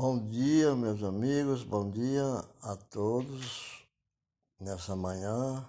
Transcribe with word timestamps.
Bom 0.00 0.16
dia, 0.28 0.76
meus 0.76 1.02
amigos, 1.02 1.64
bom 1.64 1.90
dia 1.90 2.22
a 2.62 2.76
todos 2.76 3.84
nessa 4.60 4.94
manhã. 4.94 5.68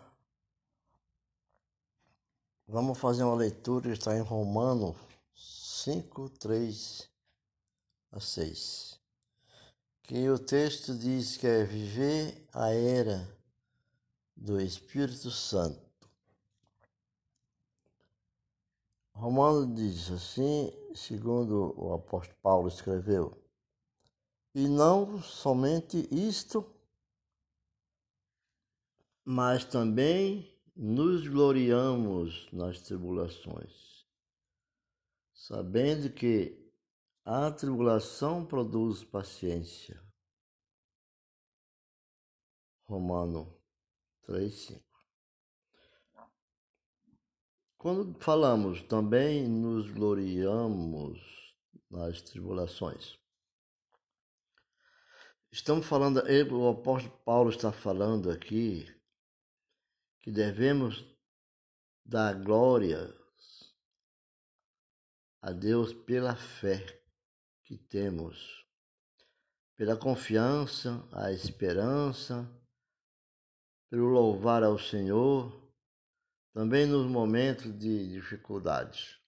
Vamos 2.68 3.00
fazer 3.00 3.24
uma 3.24 3.34
leitura, 3.34 3.92
está 3.92 4.16
em 4.16 4.22
Romano 4.22 4.96
5, 5.34 6.30
3 6.38 7.10
a 8.12 8.20
6. 8.20 9.00
Que 10.04 10.30
o 10.30 10.38
texto 10.38 10.96
diz 10.96 11.36
que 11.36 11.48
é 11.48 11.64
viver 11.64 12.48
a 12.54 12.72
era 12.72 13.28
do 14.38 14.62
Espírito 14.62 15.32
Santo. 15.32 15.90
Romano 19.12 19.74
diz 19.74 20.12
assim, 20.12 20.72
segundo 20.94 21.74
o 21.76 21.96
apóstolo 21.96 22.38
Paulo 22.44 22.68
escreveu, 22.68 23.36
e 24.60 24.68
não 24.68 25.22
somente 25.22 26.06
isto, 26.12 26.70
mas 29.24 29.64
também 29.64 30.54
nos 30.76 31.26
gloriamos 31.26 32.52
nas 32.52 32.82
tribulações, 32.82 34.06
sabendo 35.34 36.14
que 36.14 36.70
a 37.24 37.50
tribulação 37.50 38.46
produz 38.46 39.02
paciência. 39.02 40.04
Romano 42.86 43.58
3:5. 44.24 44.84
Quando 47.78 48.14
falamos 48.20 48.82
também 48.82 49.48
nos 49.48 49.90
gloriamos 49.90 51.18
nas 51.90 52.22
tribulações. 52.22 53.18
Estamos 55.52 55.88
falando, 55.88 56.22
o 56.52 56.70
apóstolo 56.70 57.18
Paulo 57.26 57.50
está 57.50 57.72
falando 57.72 58.30
aqui 58.30 58.86
que 60.20 60.32
devemos 60.32 61.04
dar 62.06 62.36
glória 62.36 63.12
a 65.42 65.52
Deus 65.52 65.92
pela 65.92 66.36
fé 66.36 67.02
que 67.64 67.80
temos, 67.80 68.64
pela 69.76 69.98
confiança, 69.98 71.04
a 71.12 71.32
esperança, 71.32 72.48
pelo 73.90 74.08
louvar 74.08 74.64
ao 74.64 74.78
Senhor, 74.78 75.52
também 76.54 76.86
nos 76.86 77.08
momentos 77.08 77.76
de 77.80 78.08
dificuldades. 78.10 79.19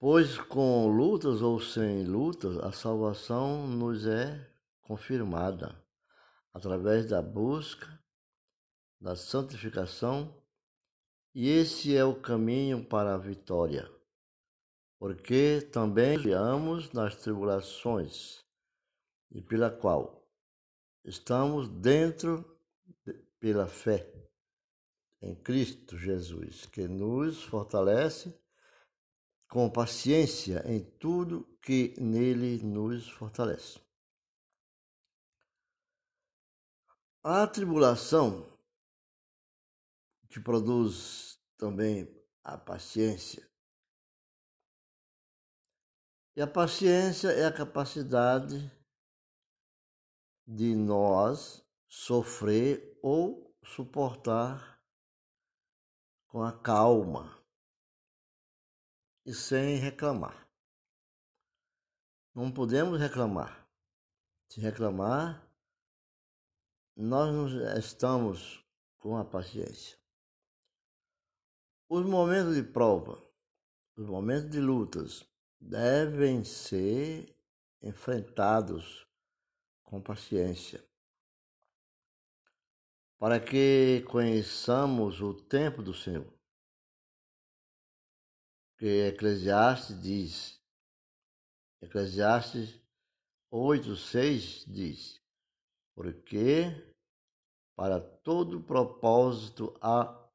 Pois 0.00 0.38
com 0.38 0.86
lutas 0.86 1.42
ou 1.42 1.58
sem 1.58 2.04
lutas, 2.04 2.56
a 2.58 2.70
salvação 2.70 3.66
nos 3.66 4.06
é 4.06 4.48
confirmada 4.80 5.76
através 6.54 7.08
da 7.08 7.20
busca, 7.20 8.00
da 9.00 9.16
santificação, 9.16 10.40
e 11.34 11.48
esse 11.48 11.96
é 11.96 12.04
o 12.04 12.14
caminho 12.14 12.84
para 12.84 13.16
a 13.16 13.18
vitória. 13.18 13.90
Porque 15.00 15.62
também 15.72 16.16
guiamos 16.16 16.92
nas 16.92 17.16
tribulações, 17.16 18.44
e 19.32 19.42
pela 19.42 19.68
qual 19.68 20.24
estamos 21.04 21.68
dentro 21.68 22.44
pela 23.40 23.66
fé 23.66 24.08
em 25.20 25.34
Cristo 25.34 25.98
Jesus, 25.98 26.66
que 26.66 26.86
nos 26.86 27.42
fortalece 27.42 28.32
com 29.48 29.70
paciência 29.70 30.62
em 30.66 30.84
tudo 30.84 31.44
que 31.62 31.94
nele 31.98 32.62
nos 32.62 33.08
fortalece. 33.08 33.80
A 37.22 37.46
tribulação, 37.46 38.46
que 40.28 40.38
produz 40.38 41.40
também 41.56 42.06
a 42.44 42.56
paciência, 42.58 43.48
e 46.36 46.42
a 46.42 46.46
paciência 46.46 47.28
é 47.28 47.46
a 47.46 47.52
capacidade 47.52 48.70
de 50.46 50.74
nós 50.76 51.66
sofrer 51.88 52.96
ou 53.02 53.52
suportar 53.64 54.80
com 56.28 56.42
a 56.42 56.52
calma 56.52 57.38
e 59.28 59.34
sem 59.34 59.76
reclamar. 59.76 60.48
Não 62.34 62.50
podemos 62.50 62.98
reclamar. 62.98 63.68
Se 64.48 64.58
reclamar, 64.58 65.46
nós 66.96 67.30
não 67.30 67.78
estamos 67.78 68.64
com 68.96 69.18
a 69.18 69.26
paciência. 69.26 69.98
Os 71.90 72.06
momentos 72.06 72.54
de 72.54 72.62
prova, 72.62 73.22
os 73.98 74.06
momentos 74.06 74.48
de 74.48 74.60
lutas, 74.60 75.28
devem 75.60 76.42
ser 76.42 77.36
enfrentados 77.82 79.06
com 79.82 80.00
paciência, 80.00 80.82
para 83.18 83.38
que 83.38 84.02
conheçamos 84.08 85.20
o 85.20 85.34
tempo 85.34 85.82
do 85.82 85.92
Senhor 85.92 86.37
que 88.78 89.08
Eclesiastes 89.08 90.00
diz. 90.00 90.62
Eclesiastes 91.82 92.80
8, 93.50 93.96
6 93.96 94.64
diz: 94.66 95.20
Porque 95.94 96.94
para 97.76 98.00
todo 98.00 98.62
propósito 98.62 99.76
há 99.80 100.28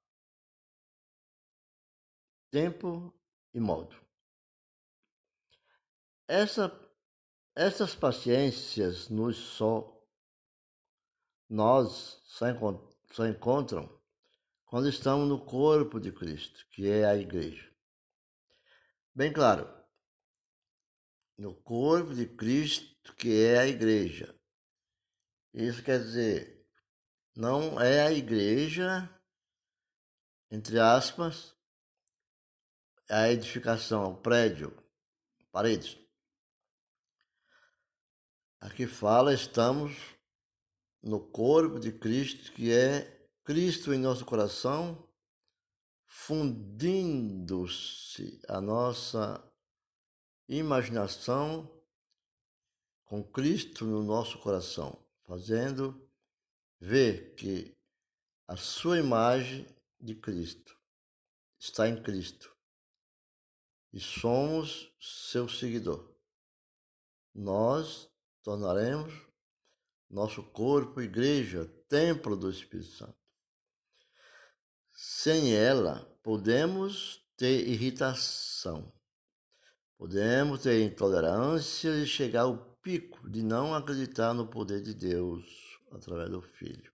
tempo 2.52 3.14
e 3.54 3.60
modo. 3.60 3.96
Essa, 6.28 6.72
essas 7.56 7.96
paciências 7.96 9.10
nos 9.10 9.38
só 9.38 9.90
nós 11.50 12.22
só, 12.26 12.46
só 13.12 13.28
encontram 13.28 14.02
quando 14.66 14.90
estamos 14.90 15.28
no 15.28 15.46
corpo 15.46 16.00
de 16.00 16.12
Cristo, 16.12 16.66
que 16.72 16.90
é 16.90 17.06
a 17.06 17.16
igreja. 17.16 17.73
Bem 19.16 19.32
claro, 19.32 19.72
no 21.38 21.54
corpo 21.54 22.16
de 22.16 22.26
Cristo, 22.26 23.14
que 23.16 23.44
é 23.46 23.60
a 23.60 23.68
igreja. 23.68 24.36
Isso 25.54 25.84
quer 25.84 26.00
dizer, 26.00 26.68
não 27.36 27.80
é 27.80 28.02
a 28.02 28.12
igreja, 28.12 29.08
entre 30.50 30.80
aspas, 30.80 31.56
a 33.08 33.30
edificação, 33.30 34.14
o 34.14 34.18
prédio, 34.18 34.76
paredes. 35.52 35.96
Aqui 38.60 38.88
fala, 38.88 39.32
estamos 39.32 39.94
no 41.04 41.20
corpo 41.20 41.80
de 41.80 41.92
Cristo, 41.92 42.52
que 42.54 42.74
é 42.74 43.30
Cristo 43.44 43.94
em 43.94 44.00
nosso 44.00 44.26
coração, 44.26 45.08
fundindo-se 46.16 48.40
a 48.48 48.62
nossa 48.62 49.44
imaginação 50.48 51.68
com 53.04 53.24
Cristo 53.24 53.84
no 53.84 54.04
nosso 54.04 54.38
coração, 54.40 55.04
fazendo 55.24 56.08
ver 56.80 57.34
que 57.36 57.76
a 58.48 58.56
sua 58.56 59.00
imagem 59.00 59.68
de 60.00 60.14
Cristo 60.16 60.80
está 61.60 61.90
em 61.90 62.02
Cristo 62.02 62.56
e 63.92 64.00
somos 64.00 64.96
seu 65.02 65.50
seguidor. 65.50 66.16
Nós 67.34 68.08
tornaremos 68.44 69.12
nosso 70.10 70.44
corpo, 70.44 71.02
igreja, 71.02 71.66
templo 71.90 72.38
do 72.38 72.52
Espírito 72.52 72.92
Santo. 72.92 73.23
Sem 75.24 75.56
ela, 75.56 76.06
podemos 76.22 77.26
ter 77.38 77.66
irritação, 77.66 78.92
podemos 79.98 80.64
ter 80.64 80.84
intolerância 80.84 81.92
e 81.92 82.06
chegar 82.06 82.42
ao 82.42 82.58
pico 82.82 83.30
de 83.30 83.42
não 83.42 83.74
acreditar 83.74 84.34
no 84.34 84.46
poder 84.46 84.82
de 84.82 84.94
Deus 84.94 85.80
através 85.94 86.30
do 86.30 86.42
Filho. 86.42 86.92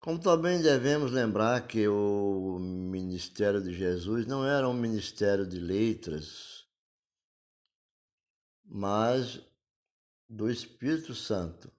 Como 0.00 0.18
também 0.18 0.60
devemos 0.60 1.12
lembrar 1.12 1.64
que 1.68 1.86
o 1.86 2.58
ministério 2.58 3.62
de 3.62 3.72
Jesus 3.72 4.26
não 4.26 4.44
era 4.44 4.68
um 4.68 4.74
ministério 4.74 5.46
de 5.46 5.60
letras, 5.60 6.66
mas 8.64 9.40
do 10.28 10.50
Espírito 10.50 11.14
Santo. 11.14 11.72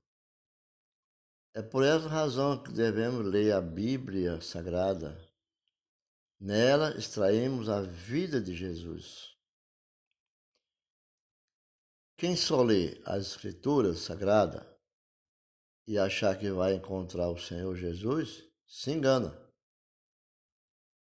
É 1.54 1.62
por 1.62 1.84
essa 1.84 2.08
razão 2.08 2.62
que 2.62 2.72
devemos 2.72 3.26
ler 3.26 3.54
a 3.54 3.62
Bíblia 3.62 4.42
Sagrada. 4.42 5.18
Nela 6.40 6.98
extraímos 6.98 7.70
a 7.70 7.82
vida 7.82 8.42
de 8.42 8.56
Jesus. 8.56 9.34
quem 12.24 12.38
só 12.38 12.64
lê 12.64 13.02
as 13.06 13.28
Escrituras 13.28 14.00
Sagradas 14.00 14.66
e 15.86 16.00
achar 16.00 16.40
que 16.40 16.50
vai 16.50 16.74
encontrar 16.74 17.30
o 17.30 17.38
Senhor 17.38 17.76
Jesus, 17.76 18.50
se 18.66 18.92
engana. 18.92 19.38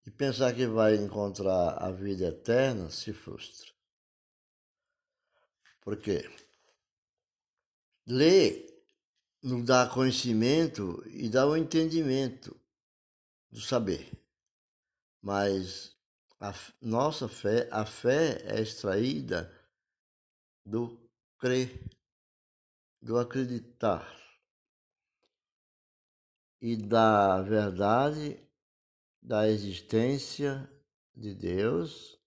E 0.07 0.13
pensar 0.13 0.55
que 0.55 0.65
vai 0.65 0.95
encontrar 0.95 1.71
a 1.83 1.91
vida 1.91 2.27
eterna, 2.27 2.89
se 2.89 3.13
frustra. 3.13 3.69
Por 5.81 5.97
quê? 5.99 6.23
Ler 8.07 8.68
nos 9.43 9.65
dá 9.65 9.89
conhecimento 9.89 11.03
e 11.07 11.29
dá 11.29 11.47
o 11.47 11.53
um 11.53 11.57
entendimento 11.57 12.59
do 13.51 13.61
saber. 13.61 14.11
Mas 15.23 15.97
a 16.41 16.55
nossa 16.81 17.29
fé, 17.29 17.69
a 17.71 17.85
fé 17.85 18.43
é 18.45 18.61
extraída 18.61 19.53
do 20.65 20.99
crer, 21.39 21.89
do 23.01 23.19
acreditar 23.19 24.15
e 26.61 26.77
da 26.77 27.41
verdade 27.43 28.41
da 29.23 29.49
existência 29.49 30.71
de 31.15 31.35
Deus 31.35 32.19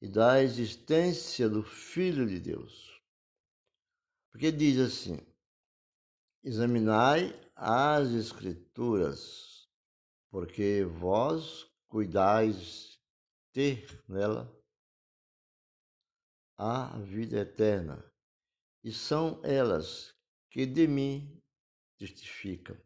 e 0.00 0.08
da 0.08 0.42
existência 0.42 1.48
do 1.48 1.62
Filho 1.62 2.26
de 2.26 2.38
Deus. 2.38 3.00
Porque 4.30 4.50
diz 4.52 4.78
assim: 4.78 5.18
examinai 6.42 7.32
as 7.54 8.08
Escrituras, 8.10 9.68
porque 10.30 10.84
vós 10.84 11.70
cuidais 11.88 12.98
ter 13.52 13.86
nela 14.08 14.50
a 16.58 16.98
vida 16.98 17.40
eterna, 17.40 18.04
e 18.82 18.92
são 18.92 19.40
elas 19.44 20.14
que 20.50 20.66
de 20.66 20.86
mim 20.86 21.40
testificam. 21.98 22.76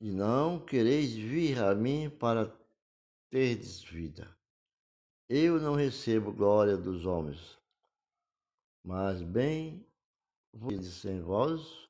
E 0.00 0.10
não 0.10 0.64
quereis 0.64 1.12
vir 1.12 1.58
a 1.58 1.74
mim 1.74 2.08
para 2.08 2.56
terdes 3.30 3.82
vida. 3.82 4.36
Eu 5.28 5.60
não 5.60 5.74
recebo 5.74 6.32
glória 6.32 6.76
dos 6.76 7.04
homens, 7.04 7.58
mas 8.84 9.22
bem 9.22 9.86
vos 10.52 11.04
em 11.04 11.20
vós 11.20 11.89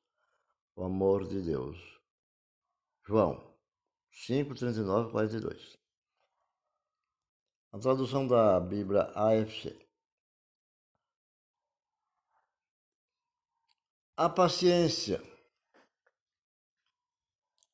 o 0.81 0.85
amor 0.85 1.27
de 1.27 1.39
Deus. 1.39 1.77
João 3.05 3.55
5, 4.25 4.55
39, 4.55 5.11
42. 5.11 5.77
A 7.71 7.77
tradução 7.77 8.27
da 8.27 8.59
Bíblia 8.59 9.03
AFC. 9.13 9.79
A 14.17 14.27
paciência, 14.27 15.21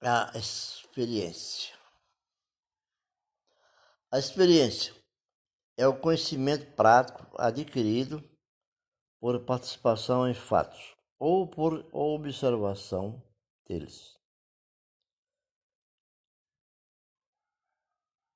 a 0.01 0.37
experiência. 0.37 1.73
A 4.11 4.19
experiência 4.19 4.93
é 5.77 5.87
o 5.87 5.97
conhecimento 5.97 6.75
prático 6.75 7.25
adquirido 7.39 8.21
por 9.19 9.45
participação 9.45 10.29
em 10.29 10.33
fatos 10.33 10.96
ou 11.19 11.47
por 11.47 11.87
observação 11.93 13.21
deles. 13.65 14.17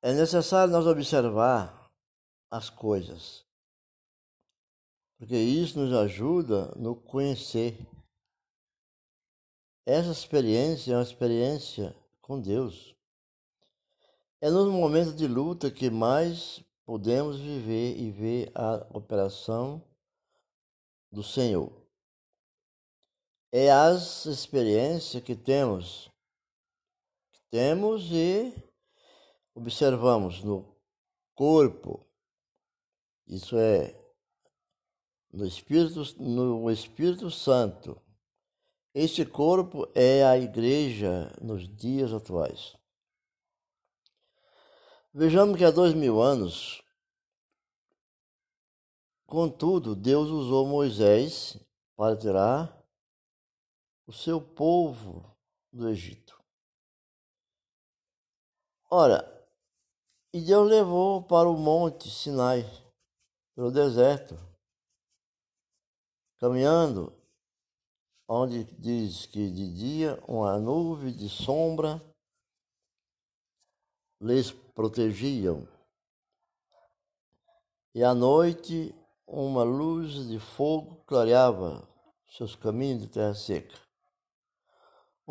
É 0.02 0.14
necessário 0.14 0.74
nós 0.74 0.88
observar 0.88 1.92
as 2.50 2.70
coisas, 2.70 3.46
porque 5.18 5.38
isso 5.38 5.80
nos 5.80 5.94
ajuda 5.94 6.74
no 6.76 6.96
conhecer. 6.96 7.78
Essa 9.86 10.12
experiência 10.12 10.94
é 10.94 10.98
uma 10.98 11.04
experiência 11.04 11.96
com 12.20 12.42
Deus. 12.42 12.96
É 14.42 14.50
nos 14.50 14.72
momentos 14.72 15.16
de 15.16 15.28
luta 15.28 15.70
que 15.70 15.90
mais 15.92 16.64
podemos 16.84 17.40
viver 17.40 17.98
e 18.00 18.10
ver 18.10 18.52
a 18.56 18.88
operação 18.98 19.84
do 21.12 21.24
Senhor. 21.24 21.81
É 23.52 23.70
as 23.70 24.26
experiências 24.26 25.22
que 25.22 25.36
temos, 25.36 26.10
que 27.34 27.42
temos 27.50 28.10
e 28.10 28.54
observamos 29.54 30.42
no 30.42 30.74
corpo, 31.36 32.06
isso 33.28 33.58
é, 33.58 33.94
no 35.34 35.46
Espírito, 35.46 36.02
no 36.18 36.72
Espírito 36.72 37.30
Santo. 37.30 38.02
Este 38.94 39.26
corpo 39.26 39.86
é 39.94 40.24
a 40.24 40.38
igreja 40.38 41.30
nos 41.42 41.68
dias 41.76 42.14
atuais. 42.14 42.78
Vejamos 45.14 45.58
que 45.58 45.66
há 45.66 45.72
dois 45.72 45.94
mil 45.94 46.22
anos, 46.22 46.82
contudo, 49.26 49.94
Deus 49.94 50.30
usou 50.30 50.66
Moisés 50.66 51.58
para 51.98 52.16
tirar 52.16 52.81
o 54.12 54.14
seu 54.14 54.42
povo 54.42 55.24
do 55.72 55.88
Egito. 55.88 56.38
Ora, 58.90 59.26
e 60.34 60.42
Deus 60.42 60.70
levou 60.70 61.24
para 61.24 61.50
o 61.50 61.58
monte 61.58 62.10
Sinai, 62.10 62.62
pelo 63.56 63.72
deserto, 63.72 64.38
caminhando, 66.40 67.18
onde 68.28 68.66
diz 68.78 69.26
que 69.28 69.50
de 69.50 69.74
dia 69.74 70.22
uma 70.28 70.60
nuvem 70.60 71.16
de 71.16 71.30
sombra 71.30 72.04
lhes 74.20 74.52
protegiam, 74.52 75.66
e 77.96 78.04
à 78.04 78.14
noite 78.14 78.94
uma 79.26 79.64
luz 79.64 80.28
de 80.28 80.38
fogo 80.38 80.98
clareava 81.06 81.88
seus 82.28 82.58
caminhos 82.58 83.04
de 83.04 83.08
terra 83.08 83.34
seca, 83.34 83.91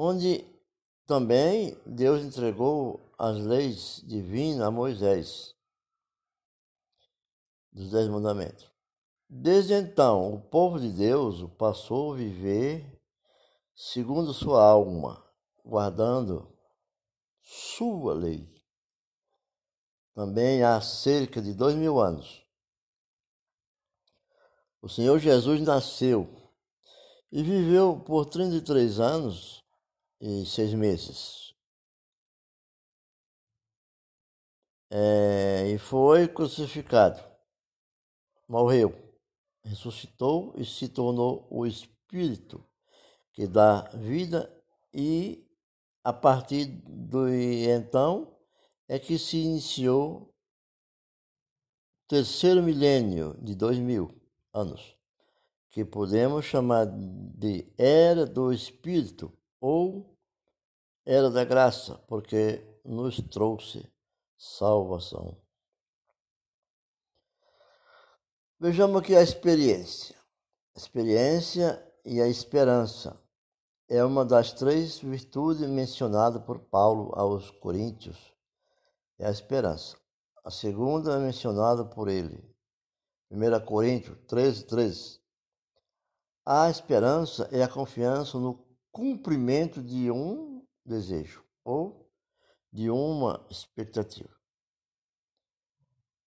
onde 0.02 0.42
também 1.06 1.78
Deus 1.84 2.22
entregou 2.22 3.12
as 3.18 3.36
leis 3.36 4.02
divinas 4.06 4.62
a 4.62 4.70
Moisés, 4.70 5.54
dos 7.70 7.90
Dez 7.90 8.08
Mandamentos. 8.08 8.70
Desde 9.28 9.74
então, 9.74 10.34
o 10.34 10.40
povo 10.40 10.80
de 10.80 10.90
Deus 10.90 11.44
passou 11.58 12.14
a 12.14 12.16
viver 12.16 12.98
segundo 13.74 14.32
sua 14.32 14.64
alma, 14.64 15.22
guardando 15.62 16.50
sua 17.42 18.14
lei. 18.14 18.48
Também 20.14 20.62
há 20.62 20.80
cerca 20.80 21.42
de 21.42 21.52
dois 21.52 21.74
mil 21.74 22.00
anos. 22.00 22.42
O 24.80 24.88
Senhor 24.88 25.18
Jesus 25.18 25.60
nasceu 25.60 26.26
e 27.30 27.42
viveu 27.42 28.00
por 28.00 28.24
33 28.24 28.98
anos 28.98 29.59
e 30.20 30.44
seis 30.44 30.74
meses. 30.74 31.54
É, 34.92 35.70
e 35.72 35.78
foi 35.78 36.26
crucificado, 36.26 37.22
morreu, 38.48 38.92
ressuscitou 39.62 40.52
e 40.56 40.64
se 40.64 40.88
tornou 40.88 41.46
o 41.48 41.64
Espírito 41.64 42.64
que 43.32 43.46
dá 43.46 43.82
vida 43.94 44.52
e 44.92 45.46
a 46.02 46.12
partir 46.12 46.66
do 46.66 47.28
então 47.28 48.36
é 48.88 48.98
que 48.98 49.18
se 49.18 49.36
iniciou 49.36 50.22
o 50.22 50.34
terceiro 52.08 52.62
milênio 52.62 53.36
de 53.40 53.54
dois 53.54 53.78
mil 53.78 54.10
anos, 54.52 54.96
que 55.70 55.84
podemos 55.84 56.44
chamar 56.44 56.86
de 56.86 57.72
era 57.78 58.26
do 58.26 58.52
Espírito 58.52 59.32
ou 59.60 60.16
era 61.04 61.30
da 61.30 61.44
graça, 61.44 61.96
porque 62.06 62.64
nos 62.84 63.16
trouxe 63.16 63.86
salvação. 64.36 65.36
Vejamos 68.58 69.00
aqui 69.00 69.16
a 69.16 69.22
experiência. 69.22 70.16
A 70.74 70.78
experiência 70.78 71.92
e 72.04 72.20
a 72.20 72.28
esperança 72.28 73.20
é 73.88 74.04
uma 74.04 74.24
das 74.24 74.52
três 74.52 74.98
virtudes 74.98 75.68
mencionadas 75.68 76.42
por 76.44 76.60
Paulo 76.60 77.12
aos 77.14 77.50
Coríntios. 77.50 78.32
É 79.18 79.26
a 79.26 79.30
esperança. 79.30 79.96
A 80.44 80.50
segunda 80.50 81.16
é 81.16 81.18
mencionada 81.18 81.84
por 81.84 82.08
ele. 82.08 82.42
1 83.30 83.64
Coríntios 83.64 84.16
13, 84.26 84.64
13. 84.64 85.20
A 86.46 86.70
esperança 86.70 87.48
é 87.52 87.62
a 87.62 87.68
confiança 87.68 88.38
no 88.38 88.54
cumprimento 88.90 89.82
de 89.82 90.10
um 90.10 90.66
desejo 90.84 91.44
ou 91.64 92.10
de 92.72 92.90
uma 92.90 93.46
expectativa. 93.50 94.30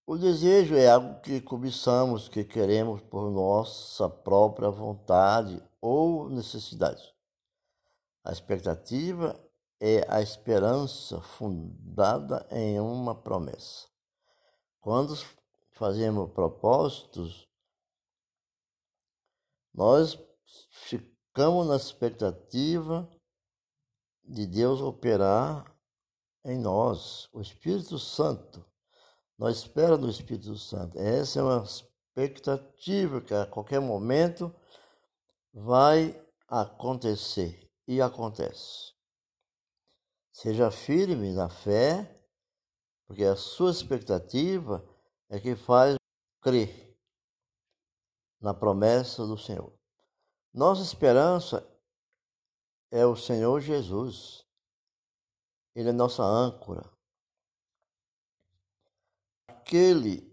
O 0.06 0.18
desejo 0.18 0.76
é 0.76 0.90
algo 0.90 1.22
que 1.22 1.40
cobiçamos, 1.40 2.28
que 2.28 2.44
queremos 2.44 3.02
por 3.04 3.32
nossa 3.32 4.10
própria 4.10 4.70
vontade 4.70 5.64
ou 5.80 6.30
necessidade. 6.30 7.14
A 8.24 8.32
expectativa 8.32 9.40
é 9.80 10.06
a 10.10 10.22
esperança 10.22 11.22
fundada 11.22 12.46
em 12.52 12.80
uma 12.80 13.16
promessa. 13.16 13.88
Quando 14.82 15.16
fazemos 15.72 16.32
propósitos, 16.32 17.48
nós 19.74 20.18
ficamos 20.70 21.13
na 21.36 21.76
expectativa 21.76 23.10
de 24.24 24.46
Deus 24.46 24.82
operar 24.82 25.76
em 26.46 26.58
nós, 26.58 27.28
o 27.34 27.42
Espírito 27.42 27.98
Santo. 27.98 28.64
Nós 29.38 29.58
esperamos 29.58 30.02
no 30.02 30.12
Espírito 30.12 30.56
Santo. 30.58 31.00
Essa 31.00 31.40
é 31.40 31.44
uma 31.44 31.64
expectativa 31.64 33.20
que 33.20 33.34
a 33.34 33.48
qualquer 33.48 33.80
momento 33.80 34.54
vai 35.52 36.22
acontecer 36.48 37.72
e 37.88 38.00
acontece. 38.00 38.94
Seja 40.32 40.70
firme 40.70 41.34
na 41.34 41.50
fé, 41.50 42.24
porque 43.08 43.24
a 43.24 43.36
sua 43.36 43.72
expectativa 43.72 44.88
é 45.30 45.40
que 45.40 45.56
faz 45.56 45.96
crer 46.42 46.96
na 48.40 48.54
promessa 48.54 49.26
do 49.26 49.38
Senhor. 49.38 49.74
Nossa 50.54 50.84
esperança 50.84 51.68
é 52.92 53.04
o 53.06 53.16
Senhor 53.16 53.60
Jesus. 53.60 54.46
Ele 55.76 55.90
é 55.90 55.92
nossa 55.92 56.22
âncora. 56.22 56.88
Aquele 59.48 60.32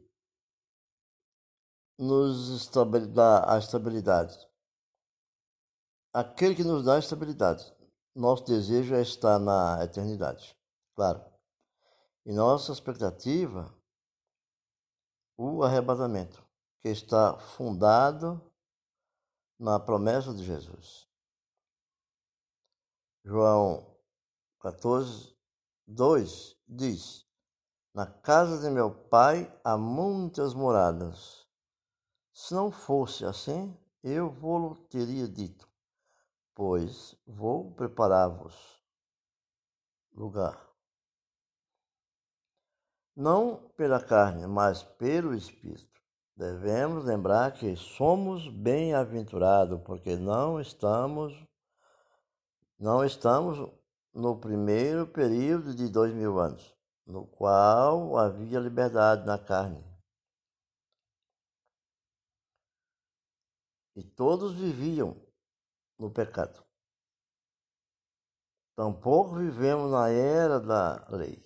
nos 1.98 2.68
dá 3.14 3.50
a 3.50 3.58
estabilidade. 3.58 4.36
Aquele 6.12 6.54
que 6.54 6.64
nos 6.64 6.84
dá 6.84 6.96
a 6.96 6.98
estabilidade. 6.98 7.74
Nosso 8.14 8.44
desejo 8.44 8.94
é 8.94 9.00
estar 9.00 9.38
na 9.38 9.82
eternidade, 9.82 10.54
claro. 10.94 11.24
E 12.26 12.32
nossa 12.32 12.72
expectativa, 12.72 13.72
o 15.38 15.62
arrebatamento, 15.62 16.44
que 16.80 16.88
está 16.88 17.38
fundado 17.38 18.49
na 19.60 19.78
promessa 19.78 20.32
de 20.32 20.42
Jesus. 20.42 21.06
João 23.22 23.94
14, 24.58 25.36
2 25.86 26.56
diz: 26.66 27.26
Na 27.92 28.06
casa 28.06 28.58
de 28.58 28.70
meu 28.70 28.90
pai 28.90 29.54
há 29.62 29.76
muitas 29.76 30.54
moradas. 30.54 31.46
Se 32.32 32.54
não 32.54 32.72
fosse 32.72 33.26
assim, 33.26 33.76
eu 34.02 34.30
vou 34.30 34.76
teria 34.88 35.28
dito, 35.28 35.68
pois 36.54 37.14
vou 37.26 37.74
preparar-vos 37.74 38.82
lugar. 40.14 40.66
Não 43.14 43.68
pela 43.76 44.02
carne, 44.02 44.46
mas 44.46 44.82
pelo 44.82 45.34
Espírito. 45.34 45.99
Devemos 46.40 47.04
lembrar 47.04 47.52
que 47.52 47.76
somos 47.76 48.48
bem-aventurados, 48.48 49.78
porque 49.82 50.16
não 50.16 50.58
estamos 50.58 51.34
não 52.78 53.04
estamos 53.04 53.70
no 54.14 54.40
primeiro 54.40 55.06
período 55.06 55.74
de 55.74 55.86
dois 55.86 56.14
mil 56.14 56.40
anos, 56.40 56.74
no 57.06 57.26
qual 57.26 58.16
havia 58.16 58.58
liberdade 58.58 59.26
na 59.26 59.38
carne. 59.38 59.84
E 63.94 64.02
todos 64.02 64.54
viviam 64.54 65.14
no 65.98 66.10
pecado. 66.10 66.64
Tampouco 68.74 69.34
vivemos 69.34 69.90
na 69.90 70.08
era 70.08 70.58
da 70.58 71.06
lei, 71.10 71.44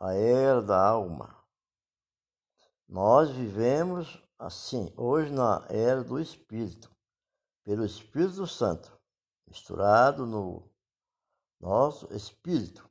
a 0.00 0.12
era 0.12 0.60
da 0.60 0.88
alma. 0.88 1.35
Nós 2.88 3.30
vivemos 3.30 4.22
assim, 4.38 4.92
hoje 4.96 5.32
na 5.32 5.66
era 5.68 6.04
do 6.04 6.20
Espírito, 6.20 6.90
pelo 7.64 7.84
Espírito 7.84 8.46
Santo 8.46 8.96
misturado 9.46 10.26
no 10.26 10.68
nosso 11.60 12.12
espírito. 12.12 12.88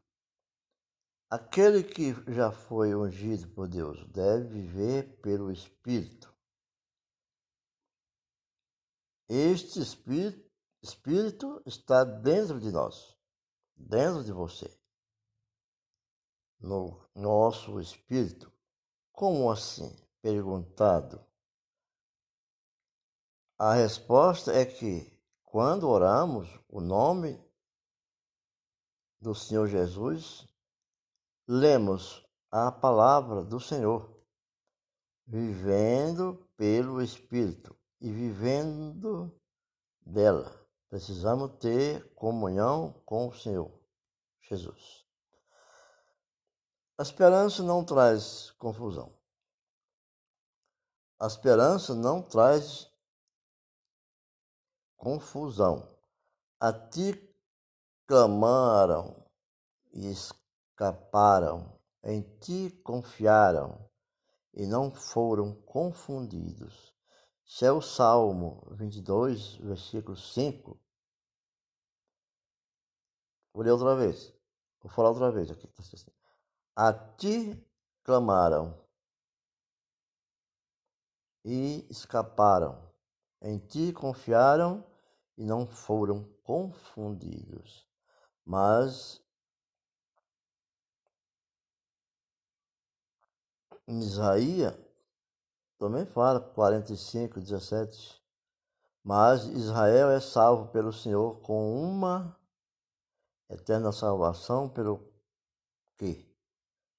Aquele 1.30 1.84
que 1.84 2.14
já 2.34 2.52
foi 2.52 2.96
ungido 2.96 3.48
por 3.50 3.68
Deus 3.68 4.06
deve 4.08 4.48
viver 4.48 5.20
pelo 5.22 5.52
Espírito. 5.52 6.34
Este 9.28 9.80
Espírito, 9.82 10.50
espírito 10.84 11.62
está 11.66 12.04
dentro 12.04 12.60
de 12.60 12.72
nós, 12.72 13.18
dentro 13.76 14.24
de 14.24 14.32
você, 14.32 14.70
no 16.60 17.04
nosso 17.16 17.80
espírito. 17.80 18.55
Como 19.16 19.50
assim? 19.50 19.96
Perguntado. 20.22 21.26
A 23.58 23.74
resposta 23.74 24.52
é 24.52 24.66
que 24.66 25.10
quando 25.42 25.88
oramos 25.88 26.50
o 26.68 26.82
nome 26.82 27.42
do 29.22 29.34
Senhor 29.34 29.68
Jesus, 29.68 30.46
lemos 31.48 32.28
a 32.52 32.70
palavra 32.70 33.42
do 33.42 33.58
Senhor, 33.58 34.22
vivendo 35.26 36.46
pelo 36.58 37.02
Espírito 37.02 37.74
e 38.02 38.12
vivendo 38.12 39.34
dela. 40.06 40.54
Precisamos 40.90 41.58
ter 41.60 42.14
comunhão 42.16 43.02
com 43.06 43.30
o 43.30 43.34
Senhor 43.34 43.72
Jesus. 44.42 45.05
A 46.98 47.04
esperança 47.04 47.62
não 47.62 47.84
traz 47.84 48.52
confusão. 48.52 49.14
A 51.20 51.28
esperança 51.28 51.94
não 51.94 52.22
traz 52.22 52.90
confusão. 54.96 55.94
A 56.58 56.72
ti 56.72 57.14
clamaram 58.08 59.30
e 59.92 60.10
escaparam, 60.10 61.78
em 62.02 62.22
ti 62.40 62.72
confiaram 62.82 63.90
e 64.54 64.66
não 64.66 64.90
foram 64.90 65.54
confundidos. 65.64 66.96
Isso 67.46 67.66
é 67.66 67.72
o 67.74 67.82
Salmo 67.82 68.66
22, 68.72 69.58
versículo 69.58 70.16
5. 70.16 70.80
Vou 73.54 73.64
ler 73.64 73.72
outra 73.72 73.98
vez. 73.98 74.34
Vou 74.82 74.90
falar 74.90 75.10
outra 75.10 75.30
vez 75.30 75.52
aqui. 75.52 75.68
A 76.76 76.92
ti 76.92 77.58
clamaram 78.04 78.78
e 81.46 81.86
escaparam. 81.90 82.92
Em 83.42 83.58
ti 83.60 83.94
confiaram 83.94 84.86
e 85.38 85.46
não 85.46 85.66
foram 85.66 86.24
confundidos. 86.44 87.88
Mas 88.44 89.22
em 93.88 94.00
Isaías 94.00 94.76
também 95.78 96.06
fala, 96.06 96.40
45, 96.40 97.40
17. 97.40 98.22
Mas 99.04 99.46
Israel 99.46 100.10
é 100.10 100.20
salvo 100.20 100.72
pelo 100.72 100.92
Senhor 100.92 101.40
com 101.42 101.76
uma 101.80 102.36
eterna 103.50 103.92
salvação, 103.92 104.68
pelo 104.68 105.14
que 105.96 106.25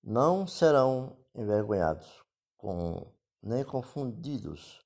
não 0.06 0.46
serão 0.46 1.18
envergonhados, 1.34 2.24
com, 2.56 3.12
nem 3.42 3.64
confundidos 3.64 4.80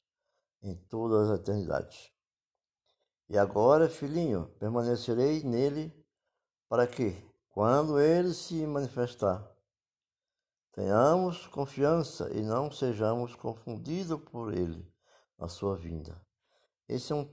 em 0.62 0.75
todas 0.75 1.29
as 1.29 1.41
eternidades. 1.41 2.11
E 3.29 3.37
agora, 3.37 3.87
filhinho, 3.91 4.47
permanecerei 4.59 5.45
nele 5.45 5.95
para 6.71 6.87
que, 6.87 7.23
quando 7.50 8.00
ele 8.00 8.33
se 8.33 8.67
manifestar, 8.67 9.47
tenhamos 10.73 11.47
confiança 11.49 12.31
e 12.33 12.41
não 12.43 12.71
sejamos 12.71 13.35
confundidos 13.35 14.19
por 14.23 14.55
ele 14.55 14.91
na 15.37 15.49
sua 15.49 15.77
vinda. 15.77 16.19
Esse 16.89 17.12
é 17.12 17.17
um, 17.17 17.31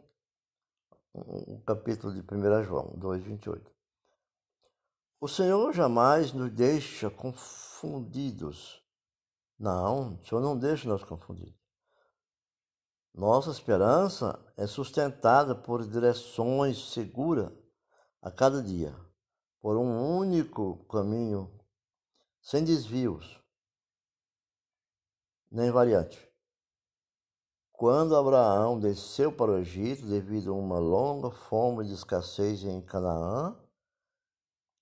um, 1.16 1.54
um 1.54 1.62
capítulo 1.62 2.14
de 2.14 2.20
1 2.20 2.64
João 2.66 2.94
2,28. 3.00 3.78
O 5.20 5.28
Senhor 5.28 5.74
jamais 5.74 6.34
nos 6.34 6.52
deixa 6.52 7.10
confundidos. 7.78 8.84
Não, 9.60 10.16
o 10.16 10.26
Senhor 10.26 10.42
não 10.42 10.58
deixa 10.58 10.88
nós 10.88 11.04
confundidos. 11.04 11.56
Nossa 13.14 13.50
esperança 13.52 14.40
é 14.56 14.68
sustentada 14.68 15.56
por 15.56 15.88
direções 15.88 16.92
seguras 16.92 17.52
a 18.22 18.32
cada 18.32 18.62
dia, 18.62 18.96
por 19.60 19.76
um 19.76 20.18
único 20.18 20.86
caminho, 20.86 21.52
sem 22.42 22.64
desvios. 22.64 23.38
nem 25.50 25.72
variante. 25.72 26.28
Quando 27.72 28.18
Abraão 28.18 28.80
desceu 28.80 29.32
para 29.32 29.52
o 29.52 29.58
Egito 29.60 30.06
devido 30.06 30.52
a 30.52 30.56
uma 30.56 30.78
longa 30.78 31.32
fome 31.32 31.86
de 31.86 31.94
escassez 31.94 32.64
em 32.64 32.82
Canaã, 32.82 33.56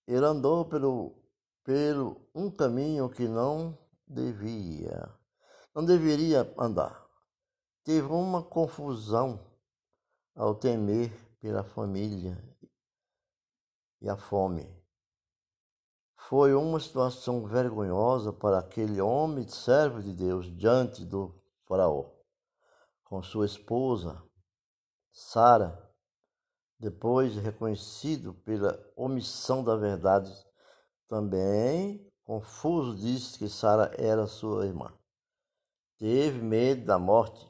ele 0.08 0.26
andou 0.26 0.66
pelo, 0.66 1.25
pelo 1.66 2.26
um 2.34 2.50
caminho 2.50 3.10
que 3.10 3.28
não 3.28 3.78
devia, 4.08 5.14
não 5.76 5.84
deveria 5.84 6.50
andar. 6.58 7.06
Teve 7.84 8.08
uma 8.08 8.42
confusão 8.42 9.46
ao 10.34 10.56
temer 10.56 11.12
pela 11.42 11.64
família 11.64 12.42
e 14.02 14.08
a 14.08 14.16
fome. 14.16 14.74
Foi 16.16 16.54
uma 16.54 16.80
situação 16.80 17.46
vergonhosa 17.46 18.32
para 18.32 18.60
aquele 18.60 19.02
homem 19.02 19.46
servo 19.50 20.02
de 20.02 20.14
Deus 20.14 20.46
diante 20.58 21.04
do 21.04 21.44
faraó 21.66 22.16
com 23.06 23.22
sua 23.22 23.46
esposa, 23.46 24.22
Sara, 25.14 25.90
depois 26.78 27.36
reconhecido 27.38 28.34
pela 28.34 28.78
omissão 28.96 29.64
da 29.64 29.76
verdade, 29.78 30.34
também 31.08 32.06
confuso 32.24 32.96
disse 32.96 33.38
que 33.38 33.48
Sara 33.48 33.92
era 33.98 34.28
sua 34.28 34.66
irmã. 34.66 34.92
Teve 35.98 36.42
medo 36.42 36.86
da 36.86 37.00
morte, 37.00 37.50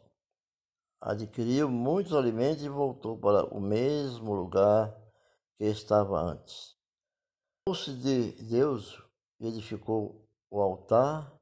adquiriu 1.01 1.69
muitos 1.69 2.13
alimentos 2.13 2.63
e 2.63 2.69
voltou 2.69 3.17
para 3.17 3.45
o 3.53 3.59
mesmo 3.59 4.33
lugar 4.33 4.95
que 5.57 5.65
estava 5.65 6.19
antes. 6.19 6.75
Trouxe 7.65 7.93
de 7.93 8.31
Deus, 8.43 9.01
edificou 9.39 10.27
o 10.51 10.61
altar, 10.61 11.33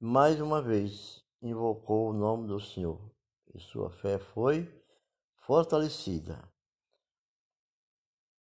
mais 0.00 0.40
uma 0.40 0.62
vez 0.62 1.22
invocou 1.42 2.10
o 2.10 2.12
nome 2.12 2.48
do 2.48 2.60
Senhor 2.60 3.10
e 3.54 3.60
sua 3.60 3.90
fé 3.90 4.18
foi 4.18 4.68
fortalecida. 5.38 6.42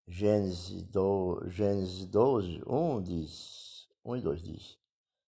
Gênesis, 0.08 0.84
do, 0.84 1.42
Gênesis 1.50 2.06
12, 2.06 2.62
1 2.68 3.02
diz, 3.02 3.90
1 4.04 4.18
e 4.18 4.22
2 4.22 4.42
diz, 4.44 4.78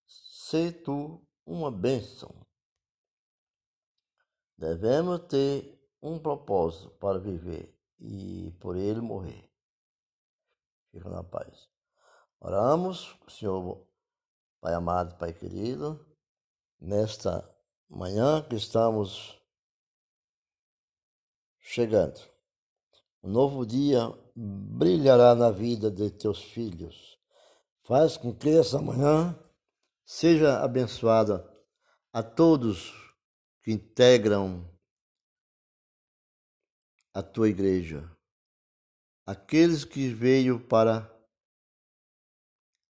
Se 0.06 0.72
tu 0.72 1.26
uma 1.46 1.72
bênção. 1.72 2.46
Devemos 4.58 5.22
ter 5.28 5.80
um 6.02 6.20
propósito 6.20 6.90
para 6.92 7.20
viver 7.20 7.74
e 8.00 8.52
por 8.60 8.76
ele 8.76 9.02
morrer. 9.02 9.50
Fica 10.92 11.10
na 11.10 11.24
paz. 11.24 11.70
Oramos, 12.40 13.16
Senhor, 13.30 13.88
Pai 14.60 14.74
amado, 14.74 15.18
Pai 15.18 15.34
querido, 15.34 16.06
nesta 16.80 17.48
manhã 17.90 18.42
que 18.48 18.56
estamos 18.56 19.42
chegando. 21.60 22.37
Um 23.24 23.32
novo 23.32 23.66
dia 23.66 24.00
brilhará 24.36 25.36
na 25.36 25.50
vida 25.50 25.90
de 25.90 26.12
teus 26.12 26.42
filhos. 26.42 27.18
Faz 27.84 28.18
com 28.18 28.34
que 28.34 28.50
essa 28.50 28.82
manhã 28.82 29.38
seja 30.06 30.64
abençoada 30.64 31.46
a 32.14 32.22
todos 32.24 32.94
que 33.64 33.72
integram 33.72 34.66
a 37.14 37.24
tua 37.24 37.50
igreja. 37.50 38.10
Aqueles 39.26 39.84
que 39.84 40.08
veio 40.10 40.60
para 40.68 41.12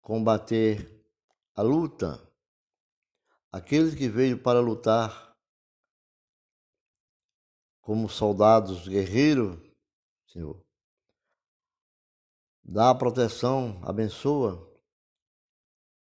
combater 0.03 1.05
a 1.55 1.63
luta, 1.63 2.21
aqueles 3.51 3.95
que 3.95 4.09
veio 4.09 4.43
para 4.43 4.61
lutar 4.61 5.35
como 7.81 8.09
soldados 8.09 8.87
guerreiros, 8.87 9.66
Senhor. 10.37 10.63
Dá 12.63 12.95
proteção, 12.95 13.81
abençoa, 13.83 14.71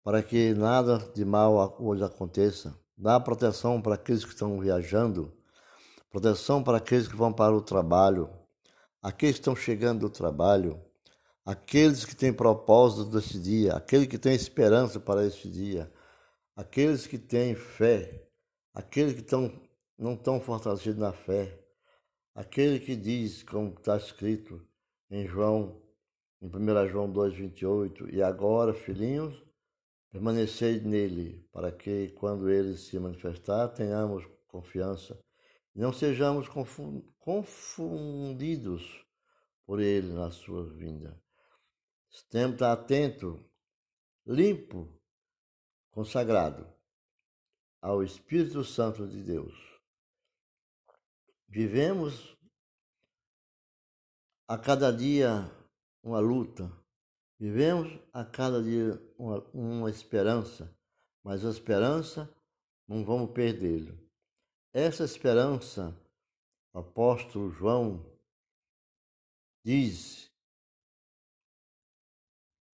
para 0.04 0.21
que 0.21 0.54
nada 0.54 0.98
de 1.15 1.24
mal 1.24 1.78
hoje 1.80 2.04
aconteça. 2.04 2.78
Dá 2.98 3.17
proteção 3.17 3.82
para 3.82 3.95
aqueles 3.95 4.26
que 4.26 4.32
estão 4.32 4.60
viajando, 4.60 5.34
proteção 6.10 6.62
para 6.62 6.80
aqueles 6.80 7.08
que 7.08 7.15
vão 7.15 7.32
para 7.32 7.56
o 7.56 7.62
trabalho, 7.62 8.30
aqueles 9.02 9.36
que 9.36 9.41
estão 9.41 9.56
chegando 9.56 10.02
do 10.02 10.10
trabalho, 10.10 10.84
aqueles 11.45 12.04
que 12.04 12.15
têm 12.15 12.34
propósito 12.34 13.06
desse 13.06 13.39
dia, 13.39 13.74
aqueles 13.74 14.08
que 14.08 14.17
têm 14.17 14.36
esperança 14.36 15.00
para 15.00 15.26
esse 15.26 15.50
dia, 15.50 15.89
aqueles 16.58 17.08
que 17.08 17.17
têm 17.17 17.56
fé, 17.56 18.28
aqueles 18.74 19.13
que 19.13 19.21
estão, 19.21 19.50
não 19.98 20.13
estão 20.13 20.41
fortalecidos 20.41 21.00
na 21.00 21.13
fé, 21.13 21.64
Aquele 22.36 22.82
que 22.82 22.98
diz, 22.98 23.43
como 23.43 23.69
está 23.69 23.95
escrito 23.95 24.62
em 25.10 25.26
João, 25.26 25.82
em 26.41 26.48
1 26.48 26.89
João 26.89 27.10
2,28, 27.13 28.13
e 28.13 28.21
agora, 28.21 28.74
filhinhos, 28.74 29.41
permanecei 30.12 30.82
nele, 30.82 31.48
para 31.50 31.71
que, 31.71 32.10
quando 32.10 32.50
ele 32.50 32.76
se 32.76 33.00
manifestar, 33.00 33.69
tenhamos 33.69 34.28
confiança 34.48 35.17
e 35.74 35.80
não 35.80 35.93
sejamos 35.93 36.50
confundidos 37.19 39.06
por 39.65 39.80
ele 39.80 40.12
na 40.12 40.30
sua 40.30 40.65
vinda. 40.65 41.17
Temos 42.30 42.56
estar 42.56 42.74
atento, 42.74 43.50
limpo, 44.26 44.89
consagrado 45.89 46.67
ao 47.82 48.04
Espírito 48.04 48.62
Santo 48.65 49.08
de 49.08 49.24
Deus 49.24 49.75
Vivemos 51.56 52.36
a 54.46 54.58
cada 54.58 54.91
dia 54.91 55.50
uma 56.04 56.20
luta, 56.20 56.70
vivemos 57.39 57.98
a 58.12 58.26
cada 58.26 58.62
dia 58.62 59.02
uma, 59.18 59.39
uma 59.54 59.89
esperança, 59.89 60.70
mas 61.24 61.46
a 61.46 61.50
esperança 61.50 62.30
não 62.86 63.06
vamos 63.06 63.32
perdê-la. 63.32 63.96
Essa 64.74 65.06
esperança, 65.06 65.98
o 66.74 66.80
apóstolo 66.80 67.50
João 67.50 68.06
diz: 69.63 70.30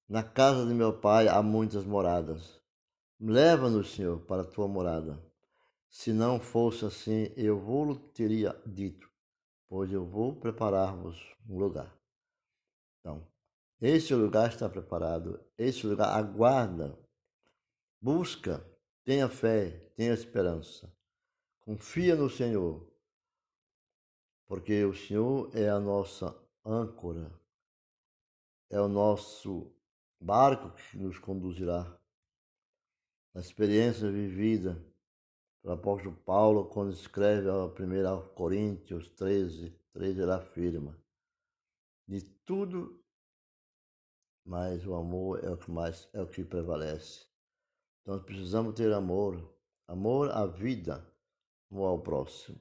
Na 0.09 0.23
casa 0.23 0.65
de 0.65 0.73
meu 0.73 0.99
pai 0.99 1.27
há 1.27 1.43
muitas 1.43 1.85
moradas. 1.85 2.59
Leva-nos, 3.19 3.91
Senhor, 3.91 4.21
para 4.21 4.41
a 4.41 4.51
tua 4.51 4.67
morada. 4.67 5.30
Se 5.91 6.13
não 6.13 6.39
fosse 6.39 6.85
assim, 6.85 7.33
eu 7.35 7.59
vou 7.59 7.93
teria 7.95 8.53
dito, 8.65 9.11
pois 9.67 9.91
eu 9.91 10.05
vou 10.05 10.33
preparar-vos 10.33 11.19
um 11.45 11.59
lugar. 11.59 11.93
Então, 12.99 13.27
esse 13.81 14.15
lugar 14.15 14.49
está 14.49 14.69
preparado, 14.69 15.45
esse 15.57 15.85
lugar 15.85 16.17
aguarda, 16.17 16.97
busca, 17.99 18.65
tenha 19.03 19.27
fé, 19.27 19.91
tenha 19.97 20.13
esperança, 20.13 20.89
confia 21.59 22.15
no 22.15 22.29
Senhor, 22.29 22.89
porque 24.47 24.85
o 24.85 24.95
Senhor 24.95 25.51
é 25.53 25.69
a 25.69 25.79
nossa 25.79 26.33
âncora, 26.63 27.37
é 28.69 28.79
o 28.79 28.87
nosso 28.87 29.75
barco 30.21 30.71
que 30.71 30.97
nos 30.97 31.19
conduzirá. 31.19 31.99
A 33.33 33.39
experiência 33.39 34.09
vivida 34.09 34.90
o 35.63 35.71
apóstolo 35.71 36.15
Paulo, 36.15 36.65
quando 36.65 36.91
escreve 36.91 37.47
a 37.47 37.65
1 37.65 38.33
Coríntios 38.33 39.09
13, 39.09 39.69
13, 39.93 40.21
ele 40.21 40.31
afirma: 40.31 40.97
De 42.07 42.21
tudo, 42.45 43.03
mas 44.43 44.85
o 44.87 44.95
amor 44.95 45.43
é 45.43 45.49
o 45.49 45.57
que 45.57 45.69
mais 45.69 46.09
é 46.13 46.21
o 46.21 46.27
que 46.27 46.43
prevalece. 46.43 47.27
Então 48.01 48.15
nós 48.15 48.25
precisamos 48.25 48.73
ter 48.73 48.91
amor, 48.91 49.55
amor 49.87 50.31
à 50.31 50.47
vida, 50.47 51.07
amor 51.69 51.87
ao 51.87 52.01
próximo. 52.01 52.59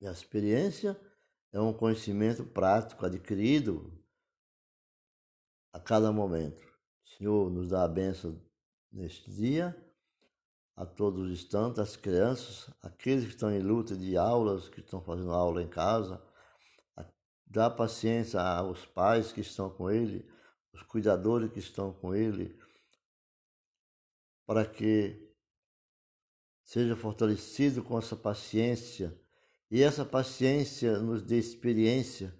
E 0.00 0.06
a 0.06 0.12
experiência 0.12 1.00
é 1.52 1.60
um 1.60 1.72
conhecimento 1.72 2.44
prático 2.44 3.06
adquirido 3.06 3.96
a 5.72 5.78
cada 5.78 6.10
momento. 6.10 6.66
O 7.04 7.08
Senhor 7.10 7.50
nos 7.50 7.70
dá 7.70 7.84
a 7.84 7.88
benção 7.88 8.40
neste 8.90 9.30
dia 9.30 9.83
a 10.76 10.84
todos 10.84 11.20
os 11.20 11.30
instantes, 11.30 11.78
as 11.78 11.96
crianças, 11.96 12.68
aqueles 12.82 13.24
que 13.24 13.30
estão 13.30 13.50
em 13.50 13.60
luta 13.60 13.96
de 13.96 14.16
aulas, 14.16 14.68
que 14.68 14.80
estão 14.80 15.00
fazendo 15.00 15.32
aula 15.32 15.62
em 15.62 15.68
casa, 15.68 16.20
dá 17.46 17.70
paciência 17.70 18.40
aos 18.40 18.84
pais 18.84 19.30
que 19.30 19.40
estão 19.40 19.70
com 19.70 19.88
ele, 19.88 20.28
os 20.72 20.82
cuidadores 20.82 21.52
que 21.52 21.60
estão 21.60 21.92
com 21.92 22.12
ele, 22.14 22.58
para 24.44 24.66
que 24.66 25.32
seja 26.64 26.96
fortalecido 26.96 27.82
com 27.82 27.96
essa 27.96 28.16
paciência 28.16 29.16
e 29.70 29.82
essa 29.82 30.04
paciência 30.04 30.98
nos 30.98 31.22
dê 31.22 31.38
experiência 31.38 32.34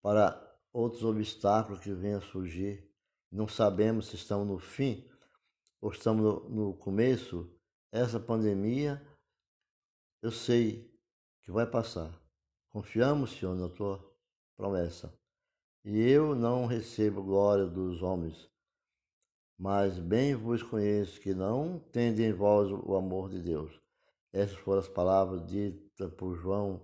para 0.00 0.40
outros 0.72 1.02
obstáculos 1.02 1.80
que 1.80 1.92
venham 1.92 2.18
a 2.18 2.22
surgir. 2.22 2.88
Não 3.30 3.48
sabemos 3.48 4.06
se 4.06 4.16
estamos 4.16 4.46
no 4.46 4.58
fim 4.58 5.08
ou 5.80 5.90
estamos 5.90 6.22
no, 6.22 6.48
no 6.48 6.74
começo 6.74 7.55
essa 7.96 8.20
pandemia 8.20 9.02
eu 10.22 10.30
sei 10.30 10.92
que 11.42 11.50
vai 11.50 11.66
passar. 11.66 12.12
Confiamos, 12.68 13.30
Senhor, 13.30 13.54
na 13.54 13.68
tua 13.68 14.04
promessa. 14.56 15.12
E 15.84 15.98
eu 16.00 16.34
não 16.34 16.66
recebo 16.66 17.22
glória 17.22 17.64
dos 17.66 18.02
homens, 18.02 18.50
mas 19.56 19.98
bem 19.98 20.34
vos 20.34 20.62
conheço 20.62 21.20
que 21.20 21.32
não 21.32 21.78
tende 21.78 22.22
em 22.22 22.32
vós 22.32 22.70
o 22.70 22.96
amor 22.96 23.30
de 23.30 23.40
Deus. 23.40 23.80
Essas 24.32 24.56
foram 24.56 24.80
as 24.80 24.88
palavras 24.88 25.46
ditas 25.46 26.12
por 26.14 26.34
João 26.34 26.82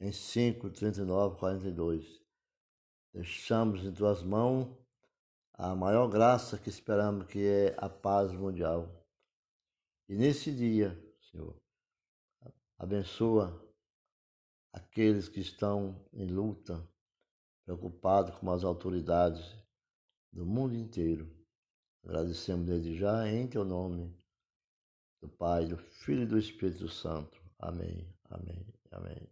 em 0.00 0.10
5, 0.10 0.70
39, 0.70 1.38
42. 1.38 2.20
Deixamos 3.12 3.84
em 3.84 3.92
tuas 3.92 4.22
mãos 4.22 4.66
a 5.52 5.74
maior 5.74 6.08
graça 6.08 6.56
que 6.56 6.70
esperamos, 6.70 7.26
que 7.26 7.46
é 7.46 7.74
a 7.76 7.88
paz 7.88 8.32
mundial. 8.32 8.99
E 10.10 10.16
nesse 10.16 10.52
dia, 10.52 11.00
Senhor, 11.30 11.56
abençoa 12.76 13.64
aqueles 14.72 15.28
que 15.28 15.38
estão 15.38 16.04
em 16.12 16.26
luta, 16.26 16.84
preocupados 17.64 18.36
com 18.40 18.50
as 18.50 18.64
autoridades 18.64 19.56
do 20.32 20.44
mundo 20.44 20.74
inteiro. 20.74 21.32
Agradecemos 22.02 22.66
desde 22.66 22.96
já 22.96 23.28
em 23.28 23.46
teu 23.46 23.64
nome, 23.64 24.12
do 25.22 25.28
Pai, 25.28 25.66
do 25.66 25.78
Filho 25.78 26.22
e 26.22 26.26
do 26.26 26.38
Espírito 26.38 26.88
Santo. 26.88 27.40
Amém, 27.56 28.12
amém, 28.24 28.66
amém. 28.90 29.28